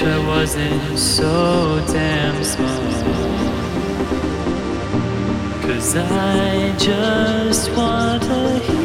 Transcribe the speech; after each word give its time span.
Is 0.00 0.54
it 0.56 0.98
so 0.98 1.84
damn 1.88 2.42
small? 2.42 2.68
Cause 5.62 5.96
I 5.96 6.74
just 6.78 7.70
want 7.72 8.22
to 8.22 8.58
hear 8.60 8.81